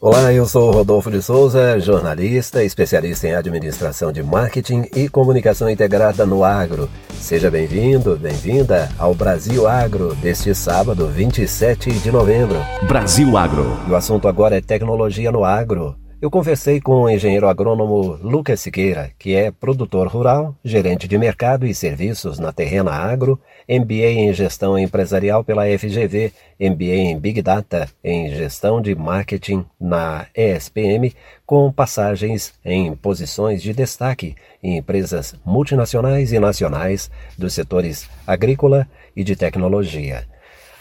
[0.00, 6.24] Olá, eu sou Rodolfo de Souza, jornalista, especialista em administração de marketing e comunicação integrada
[6.24, 6.88] no agro.
[7.14, 12.58] Seja bem-vindo, bem-vinda ao Brasil Agro deste sábado, 27 de novembro.
[12.86, 13.76] Brasil Agro.
[13.88, 15.96] E o assunto agora é tecnologia no agro.
[16.20, 21.64] Eu conversei com o engenheiro agrônomo Lucas Siqueira, que é produtor rural, gerente de mercado
[21.64, 23.38] e serviços na Terrena Agro,
[23.68, 30.26] MBA em gestão empresarial pela FGV, MBA em Big Data em gestão de marketing na
[30.34, 31.14] ESPM,
[31.46, 37.08] com passagens em posições de destaque em empresas multinacionais e nacionais
[37.38, 40.26] dos setores agrícola e de tecnologia.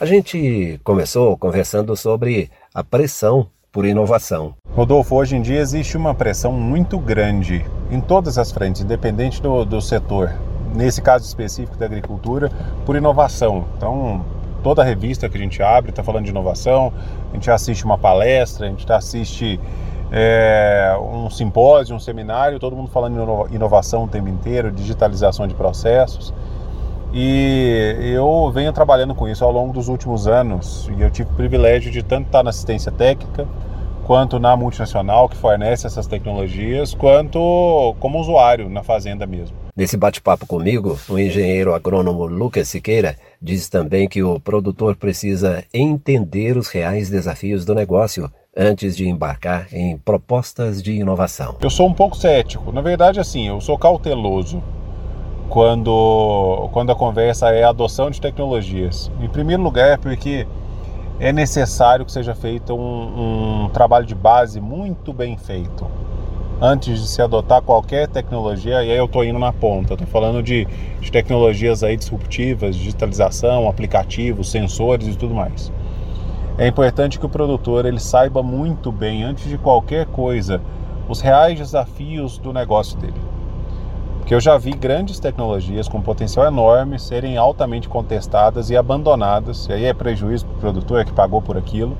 [0.00, 4.54] A gente começou conversando sobre a pressão por inovação.
[4.76, 9.64] Rodolfo, hoje em dia existe uma pressão muito grande em todas as frentes, independente do,
[9.64, 10.34] do setor.
[10.74, 12.52] Nesse caso específico da agricultura,
[12.84, 13.64] por inovação.
[13.74, 14.22] Então,
[14.62, 16.92] toda revista que a gente abre está falando de inovação,
[17.30, 19.58] a gente assiste uma palestra, a gente assiste
[20.12, 25.54] é, um simpósio, um seminário, todo mundo falando de inovação o tempo inteiro, digitalização de
[25.54, 26.34] processos.
[27.14, 31.34] E eu venho trabalhando com isso ao longo dos últimos anos e eu tive o
[31.34, 33.48] privilégio de tanto estar na assistência técnica,
[34.06, 39.56] quanto na multinacional que fornece essas tecnologias, quanto como usuário na fazenda mesmo.
[39.74, 46.56] Nesse bate-papo comigo, o engenheiro agrônomo Lucas Siqueira diz também que o produtor precisa entender
[46.56, 51.56] os reais desafios do negócio antes de embarcar em propostas de inovação.
[51.60, 52.70] Eu sou um pouco cético.
[52.72, 54.62] Na verdade, assim, eu sou cauteloso
[55.48, 59.10] quando, quando a conversa é a adoção de tecnologias.
[59.20, 60.46] Em primeiro lugar, porque
[61.18, 65.86] é necessário que seja feito um, um trabalho de base muito bem feito
[66.60, 70.42] antes de se adotar qualquer tecnologia, e aí eu estou indo na ponta, estou falando
[70.42, 70.66] de,
[71.00, 75.70] de, tecnologias aí disruptivas, digitalização, aplicativos, sensores e tudo mais.
[76.56, 80.60] É importante que o produtor ele saiba muito bem, antes de qualquer coisa,
[81.08, 83.25] os reais desafios do negócio dele.
[84.26, 89.72] Porque eu já vi grandes tecnologias com potencial enorme serem altamente contestadas e abandonadas, e
[89.72, 91.96] aí é prejuízo para o produtor que pagou por aquilo,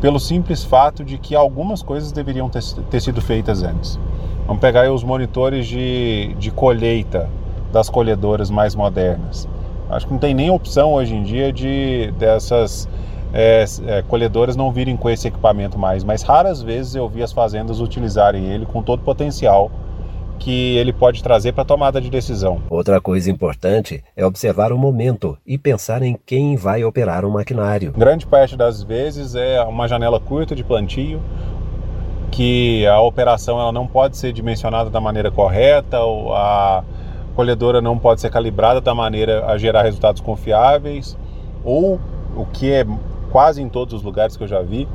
[0.00, 4.00] pelo simples fato de que algumas coisas deveriam ter, ter sido feitas antes.
[4.46, 7.28] Vamos pegar os monitores de, de colheita
[7.70, 9.46] das colhedoras mais modernas.
[9.90, 12.88] Acho que não tem nem opção hoje em dia de dessas
[13.34, 17.30] é, é, colhedoras não virem com esse equipamento mais, mas raras vezes eu vi as
[17.30, 19.70] fazendas utilizarem ele com todo o potencial
[20.38, 22.60] que ele pode trazer para a tomada de decisão.
[22.68, 27.92] Outra coisa importante é observar o momento e pensar em quem vai operar o maquinário.
[27.92, 31.20] Grande parte das vezes é uma janela curta de plantio,
[32.30, 36.84] que a operação ela não pode ser dimensionada da maneira correta, ou a
[37.34, 41.16] colhedora não pode ser calibrada da maneira a gerar resultados confiáveis,
[41.64, 42.00] ou
[42.36, 42.86] o que é
[43.30, 44.88] quase em todos os lugares que eu já vi,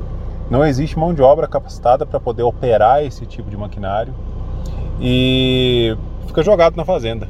[0.50, 4.14] não existe mão de obra capacitada para poder operar esse tipo de maquinário
[5.02, 5.96] e
[6.28, 7.28] fica jogado na fazenda.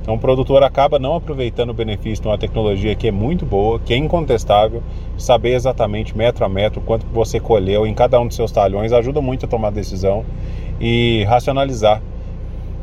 [0.00, 3.78] Então o produtor acaba não aproveitando o benefício de uma tecnologia que é muito boa,
[3.78, 4.82] que é incontestável,
[5.18, 9.20] saber exatamente metro a metro quanto você colheu em cada um dos seus talhões ajuda
[9.20, 10.24] muito a tomar decisão
[10.80, 12.00] e racionalizar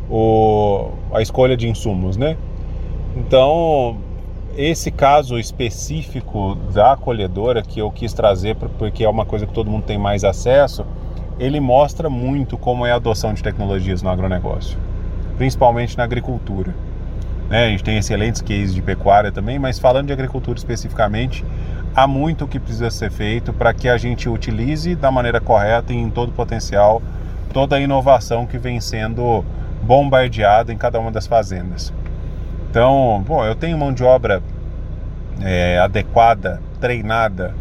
[0.08, 2.38] o, a escolha de insumos, né?
[3.16, 3.98] Então
[4.56, 9.70] esse caso específico da colhedora que eu quis trazer porque é uma coisa que todo
[9.70, 10.86] mundo tem mais acesso
[11.40, 14.78] ele mostra muito como é a adoção de tecnologias no agronegócio,
[15.38, 16.74] principalmente na agricultura.
[17.50, 17.66] Né?
[17.66, 21.46] A gente tem excelentes cases de pecuária também, mas falando de agricultura especificamente,
[21.96, 25.98] há muito que precisa ser feito para que a gente utilize da maneira correta e
[25.98, 27.02] em todo o potencial
[27.54, 29.46] toda a inovação que vem sendo
[29.82, 31.94] bombardeada em cada uma das fazendas.
[32.70, 34.44] Então, bom, eu tenho mão de obra
[35.42, 37.54] é, adequada, treinada,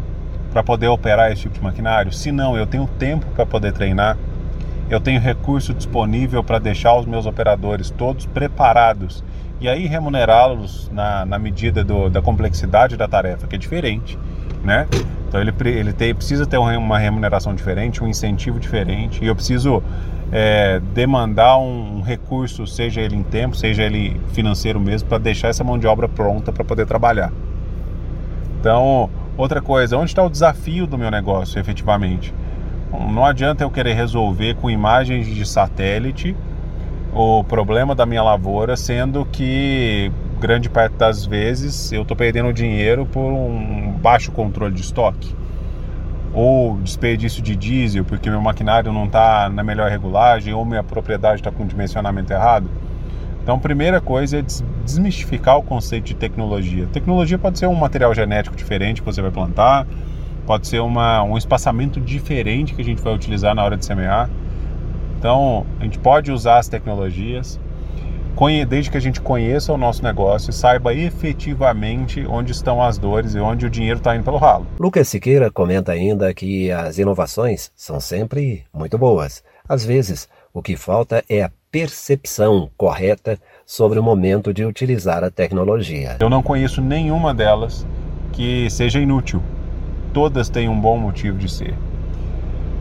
[0.55, 2.13] para poder operar esse tipo de maquinário?
[2.13, 4.17] Se não, eu tenho tempo para poder treinar,
[4.89, 9.21] eu tenho recurso disponível para deixar os meus operadores todos preparados
[9.59, 14.17] e aí remunerá-los na, na medida do, da complexidade da tarefa, que é diferente,
[14.63, 14.87] né?
[15.27, 19.83] Então ele, ele tem, precisa ter uma remuneração diferente, um incentivo diferente e eu preciso
[20.31, 25.49] é, demandar um, um recurso, seja ele em tempo, seja ele financeiro mesmo, para deixar
[25.49, 27.33] essa mão de obra pronta para poder trabalhar.
[28.61, 32.33] Então, Outra coisa, onde está o desafio do meu negócio efetivamente?
[32.91, 36.35] Não adianta eu querer resolver com imagens de satélite
[37.13, 40.09] o problema da minha lavoura, sendo que
[40.39, 45.35] grande parte das vezes eu estou perdendo dinheiro por um baixo controle de estoque
[46.33, 51.41] ou desperdício de diesel porque meu maquinário não está na melhor regulagem ou minha propriedade
[51.41, 52.69] está com dimensionamento errado.
[53.45, 54.41] Então, a primeira coisa é
[54.83, 56.87] desmistificar o conceito de tecnologia.
[56.91, 59.85] Tecnologia pode ser um material genético diferente que você vai plantar,
[60.47, 64.31] pode ser uma, um espaçamento diferente que a gente vai utilizar na hora de semear.
[65.19, 67.59] Então, a gente pode usar as tecnologias,
[68.67, 73.35] desde que a gente conheça o nosso negócio e saiba efetivamente onde estão as dores
[73.35, 74.65] e onde o dinheiro está indo pelo ralo.
[74.79, 79.43] Lucas Siqueira comenta ainda que as inovações são sempre muito boas.
[79.69, 85.29] Às vezes, o que falta é a percepção correta sobre o momento de utilizar a
[85.29, 86.15] tecnologia.
[86.21, 87.85] Eu não conheço nenhuma delas
[88.31, 89.43] que seja inútil.
[90.13, 91.73] Todas têm um bom motivo de ser.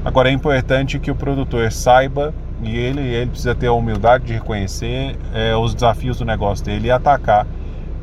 [0.05, 2.33] Agora é importante que o produtor saiba
[2.63, 6.87] e ele, ele precisa ter a humildade de reconhecer é, os desafios do negócio dele
[6.87, 7.49] e atacar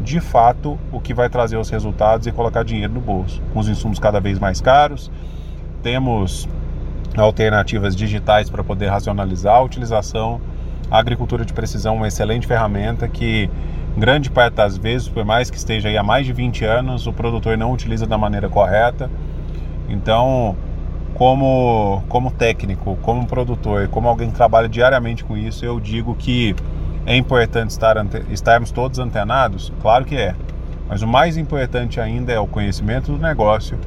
[0.01, 3.41] de fato o que vai trazer os resultados e colocar dinheiro no bolso.
[3.53, 5.09] Com os insumos cada vez mais caros,
[5.81, 6.49] temos
[7.15, 10.41] alternativas digitais para poder racionalizar a utilização.
[10.91, 13.49] A agricultura de precisão é uma excelente ferramenta que,
[13.97, 17.13] grande parte das vezes, por mais que esteja aí há mais de 20 anos, o
[17.13, 19.09] produtor não utiliza da maneira correta.
[19.87, 20.53] Então,
[21.13, 26.53] como, como técnico, como produtor, como alguém que trabalha diariamente com isso, eu digo que
[27.05, 27.95] é importante estar,
[28.29, 29.71] estarmos todos antenados?
[29.81, 30.35] Claro que é.
[30.89, 33.77] Mas o mais importante ainda é o conhecimento do negócio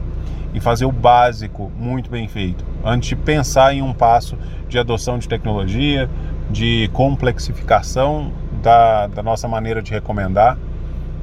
[0.55, 5.19] e fazer o básico muito bem feito, antes de pensar em um passo de adoção
[5.19, 6.09] de tecnologia,
[6.49, 10.56] de complexificação da, da nossa maneira de recomendar,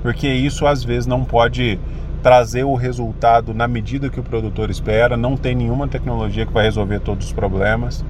[0.01, 1.79] porque isso às vezes não pode
[2.21, 6.65] trazer o resultado na medida que o produtor espera, não tem nenhuma tecnologia que vai
[6.65, 8.05] resolver todos os problemas.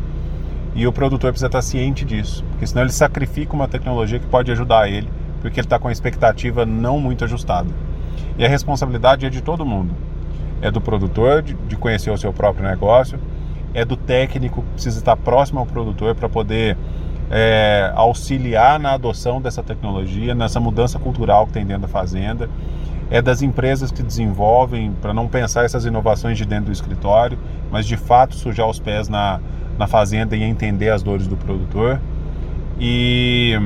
[0.73, 4.51] E o produtor precisa estar ciente disso, porque senão ele sacrifica uma tecnologia que pode
[4.51, 5.07] ajudar ele,
[5.41, 7.69] porque ele está com a expectativa não muito ajustada.
[8.37, 9.93] E a responsabilidade é de todo mundo.
[10.61, 13.19] É do produtor de conhecer o seu próprio negócio,
[13.73, 16.77] é do técnico precisa estar próximo ao produtor para poder
[17.29, 22.49] é, auxiliar na adoção dessa tecnologia, nessa mudança cultural que tem dentro da fazenda
[23.11, 27.37] é das empresas que desenvolvem, para não pensar essas inovações de dentro do escritório,
[27.69, 29.41] mas de fato sujar os pés na,
[29.77, 31.99] na fazenda e entender as dores do produtor.
[32.79, 33.59] E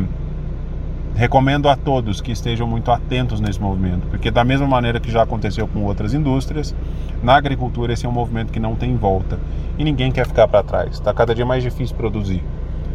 [1.16, 5.24] recomendo a todos que estejam muito atentos nesse movimento, porque da mesma maneira que já
[5.24, 6.76] aconteceu com outras indústrias,
[7.24, 9.40] na agricultura esse é um movimento que não tem volta
[9.78, 10.96] e ninguém quer ficar para trás.
[10.96, 12.44] Está cada dia mais difícil produzir.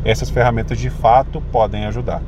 [0.05, 2.23] Essas ferramentas de fato podem ajudar.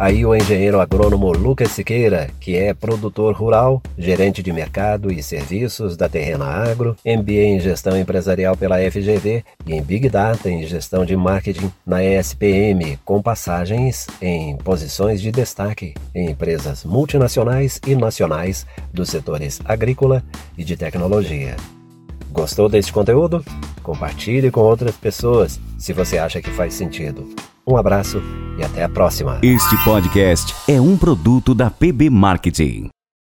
[0.00, 5.94] Aí o engenheiro agrônomo Lucas Siqueira, que é produtor rural, gerente de mercado e serviços
[5.94, 11.04] da Terrena Agro, MBA em gestão empresarial pela FGV e em Big Data em gestão
[11.04, 18.66] de marketing na ESPM, com passagens em posições de destaque em empresas multinacionais e nacionais
[18.90, 20.24] dos setores agrícola
[20.56, 21.56] e de tecnologia.
[22.32, 23.44] Gostou deste conteúdo?
[23.82, 27.49] Compartilhe com outras pessoas se você acha que faz sentido.
[27.66, 28.22] Um abraço
[28.58, 29.38] e até a próxima.
[29.42, 32.88] Este podcast é um produto da PB Marketing.